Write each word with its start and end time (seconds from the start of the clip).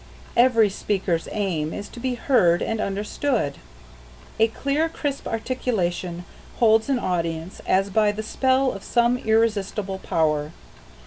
Every 0.35 0.67
speaker's 0.71 1.27
aim 1.31 1.75
is 1.75 1.87
to 1.89 1.99
be 1.99 2.15
heard 2.15 2.63
and 2.63 2.81
understood. 2.81 3.59
A 4.39 4.47
clear, 4.47 4.89
crisp 4.89 5.27
articulation 5.27 6.25
holds 6.57 6.89
an 6.89 6.97
audience 6.97 7.61
as 7.67 7.91
by 7.91 8.11
the 8.11 8.23
spell 8.23 8.71
of 8.71 8.83
some 8.83 9.19
irresistible 9.19 9.99
power. 9.99 10.53